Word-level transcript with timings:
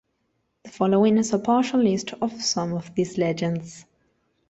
The 0.63 0.71
following 0.71 1.19
is 1.19 1.31
a 1.31 1.37
partial 1.37 1.79
list 1.79 2.13
of 2.23 2.41
some 2.41 2.73
of 2.73 2.95
these 2.95 3.19
legends. 3.19 3.85